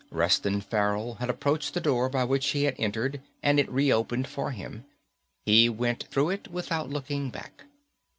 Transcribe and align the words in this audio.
Reston 0.09 0.61
Farrell 0.61 1.13
had 1.19 1.29
approached 1.29 1.75
the 1.75 1.79
door 1.79 2.09
by 2.09 2.23
which 2.23 2.47
he 2.47 2.63
had 2.63 2.73
entered 2.79 3.21
and 3.43 3.59
it 3.59 3.69
reopened 3.71 4.27
for 4.27 4.49
him. 4.49 4.83
He 5.45 5.69
went 5.69 6.05
through 6.05 6.31
it 6.31 6.47
without 6.47 6.89
looking 6.89 7.29
back. 7.29 7.65